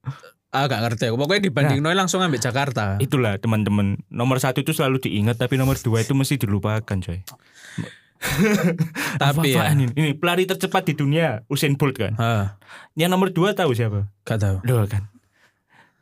[0.49, 1.93] ah gak ngerti aku pokoknya dibanding Nah.
[1.93, 4.01] Noi langsung ambil Jakarta Itulah teman-teman.
[4.09, 7.21] Nomor satu itu selalu diingat, tapi nomor dua itu mesti dilupakan, coy.
[9.21, 9.89] tapi ya ini?
[9.89, 12.13] Ini pelari tercepat di dunia, Usain Bolt kan.
[12.15, 12.55] ah,
[12.93, 14.05] Yang nomor dua tahu siapa?
[14.21, 15.07] gak tahu Loh kan.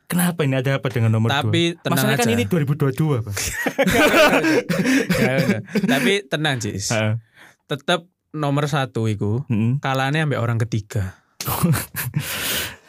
[0.04, 1.80] Kenapa ini ada apa dengan nomor Tapi dua?
[1.80, 3.34] tenang Masalahnya kan ini 2022, Pak.
[5.86, 6.88] Tapi tenang Cis.
[6.88, 7.18] Heeh.
[7.66, 9.78] Tetap nomor satu iku Mm-mm.
[9.78, 11.14] kalahnya sampai orang ketiga.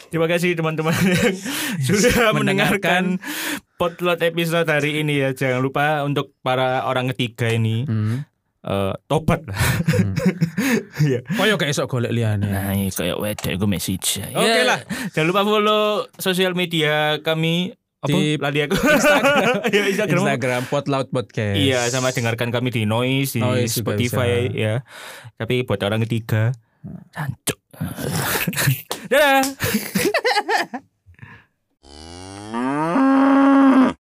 [0.09, 1.35] Terima kasih teman-teman yang
[1.79, 2.35] sudah Mendengarkan.
[2.39, 3.03] mendengarkan
[3.75, 5.29] potlot episode hari ini ya.
[5.31, 8.23] Jangan lupa untuk para orang ketiga ini Hmm.
[8.65, 9.59] Eh, tobat lah.
[9.95, 10.15] Hmm.
[10.99, 11.23] Iya.
[11.25, 12.45] Koyo kayak esok golek liane.
[12.45, 14.19] Nah, ini kayak wedek gue message.
[14.21, 14.35] Ya.
[14.35, 14.79] Oke lah.
[15.15, 18.15] Jangan lupa follow sosial media kami apa?
[18.15, 18.75] Di Lali aku.
[18.79, 19.55] Instagram.
[19.73, 20.19] Iya, Instagram.
[20.23, 21.55] Instagram Potloud Podcast.
[21.59, 24.55] Iya, sama dengarkan kami di Noise, di Noise Spotify bisa.
[24.55, 24.75] ya.
[25.35, 26.55] Tapi buat orang ketiga,
[27.11, 27.59] jancuk.
[29.11, 29.43] Dadah.